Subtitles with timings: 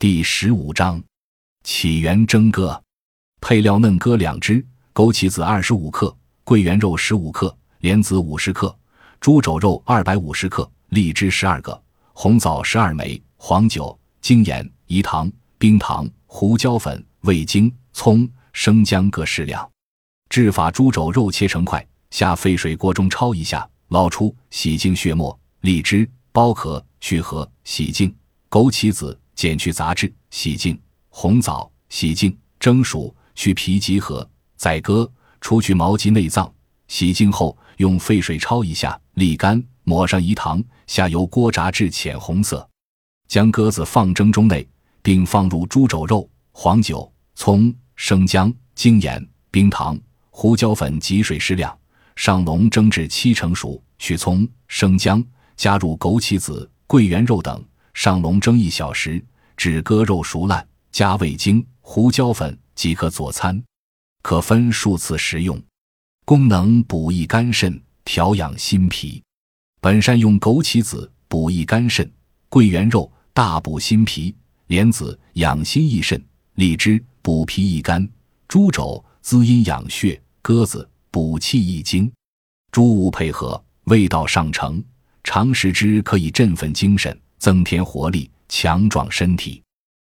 [0.00, 0.98] 第十五章
[1.62, 2.82] 起源蒸鸽。
[3.38, 8.74] 配料：嫩鸽两只，枸杞子二十五克，桂圆肉十五克，莲子五十克，
[9.20, 11.78] 猪肘肉二百五十克，荔枝十二个，
[12.14, 19.70] 红枣十二枚，黄酒、精盐、饴糖、冰糖、胡椒粉、味精、葱、生姜各适量。
[20.30, 28.08] 制法：猪肘肉切成块，下沸水锅中焯一下，捞出，洗净血沫；荔枝剥壳去核，洗净；
[28.48, 29.19] 枸杞子。
[29.40, 30.76] 剪去杂质，洗净；
[31.08, 36.52] 红枣洗净，蒸熟，去皮及核，宰割，除去毛及内脏。
[36.88, 42.68] 洗净后，用沸水焯一下，沥干，抹上饴糖，下油锅炸至浅红色。
[43.28, 44.68] 将鸽子放蒸中内，
[45.00, 49.98] 并放入猪肘肉、黄酒、葱、生姜、精盐、冰糖、
[50.28, 51.74] 胡椒粉及水适量，
[52.14, 53.82] 上笼蒸至七成熟。
[53.98, 55.24] 去葱、生姜，
[55.56, 57.64] 加入枸杞子、桂圆肉等，
[58.00, 59.22] 上笼蒸一小时。
[59.58, 63.62] 至鸽肉熟烂，加味精、胡椒粉即可佐餐，
[64.22, 65.62] 可分数次食用。
[66.24, 69.22] 功能补益肝肾，调养心脾。
[69.82, 72.10] 本善用枸杞子补益肝肾，
[72.48, 74.34] 桂圆肉大补心脾，
[74.68, 76.18] 莲子养心益肾，
[76.54, 78.08] 荔枝补脾益肝，
[78.48, 82.10] 猪肘滋阴养血，鸽子补气益精。
[82.72, 84.82] 诸物配合，味道上乘，
[85.22, 88.30] 常食之可以振奋精神，增添活力。
[88.50, 89.62] 强壮身体。